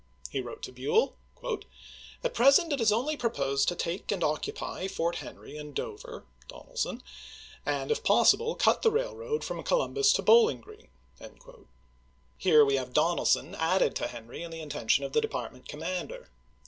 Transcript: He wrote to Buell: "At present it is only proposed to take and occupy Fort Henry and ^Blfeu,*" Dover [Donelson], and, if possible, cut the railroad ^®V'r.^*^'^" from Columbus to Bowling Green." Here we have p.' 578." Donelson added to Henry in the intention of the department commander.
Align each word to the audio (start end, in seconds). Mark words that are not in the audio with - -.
He 0.31 0.41
wrote 0.41 0.63
to 0.63 0.71
Buell: 0.71 1.13
"At 2.23 2.33
present 2.33 2.73
it 2.73 2.81
is 2.81 2.91
only 2.91 3.15
proposed 3.15 3.67
to 3.67 3.75
take 3.75 4.11
and 4.11 4.23
occupy 4.23 4.87
Fort 4.87 5.17
Henry 5.17 5.55
and 5.57 5.75
^Blfeu,*" 5.75 5.75
Dover 5.77 6.25
[Donelson], 6.47 7.03
and, 7.67 7.91
if 7.91 8.03
possible, 8.03 8.55
cut 8.55 8.81
the 8.81 8.89
railroad 8.89 9.41
^®V'r.^*^'^" 9.41 9.43
from 9.43 9.61
Columbus 9.61 10.11
to 10.13 10.23
Bowling 10.23 10.59
Green." 10.59 10.87
Here 12.39 12.65
we 12.65 12.77
have 12.77 12.87
p.' 12.87 12.93
578." 12.93 12.93
Donelson 12.95 13.53
added 13.59 13.95
to 13.97 14.07
Henry 14.07 14.41
in 14.41 14.49
the 14.49 14.61
intention 14.61 15.03
of 15.05 15.13
the 15.13 15.21
department 15.21 15.67
commander. 15.67 16.31